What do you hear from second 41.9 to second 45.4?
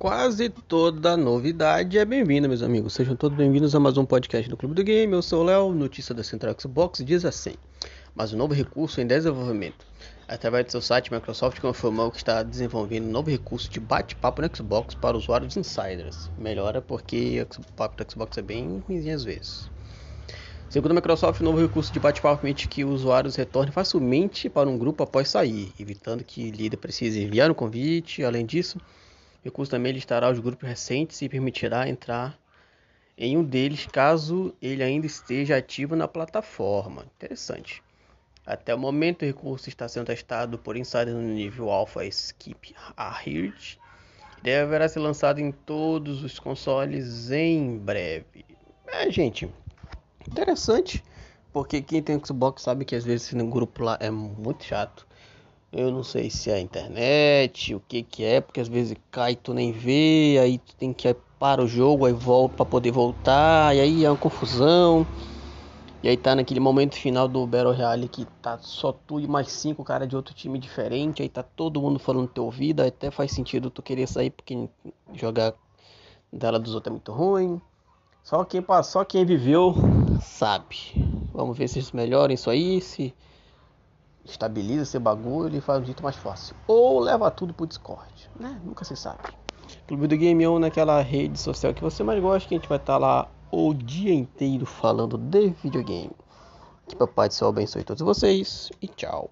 Skip Ahead. Deverá ser lançado